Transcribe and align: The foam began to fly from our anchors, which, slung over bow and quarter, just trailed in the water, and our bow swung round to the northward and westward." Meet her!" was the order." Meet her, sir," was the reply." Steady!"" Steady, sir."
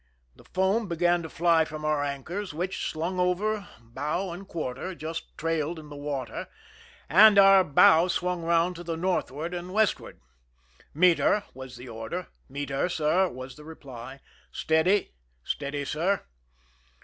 The 0.35 0.45
foam 0.45 0.87
began 0.87 1.21
to 1.21 1.29
fly 1.29 1.63
from 1.63 1.85
our 1.85 2.03
anchors, 2.03 2.55
which, 2.55 2.89
slung 2.89 3.19
over 3.19 3.67
bow 3.79 4.31
and 4.31 4.47
quarter, 4.47 4.95
just 4.95 5.37
trailed 5.37 5.77
in 5.77 5.89
the 5.89 5.95
water, 5.95 6.47
and 7.07 7.37
our 7.37 7.63
bow 7.63 8.07
swung 8.07 8.41
round 8.41 8.75
to 8.77 8.83
the 8.83 8.97
northward 8.97 9.53
and 9.53 9.71
westward." 9.73 10.19
Meet 10.95 11.19
her!" 11.19 11.43
was 11.53 11.77
the 11.77 11.87
order." 11.87 12.29
Meet 12.49 12.71
her, 12.71 12.89
sir," 12.89 13.29
was 13.29 13.57
the 13.57 13.63
reply." 13.63 14.21
Steady!"" 14.61 15.11
Steady, 15.43 15.85
sir." 15.85 16.23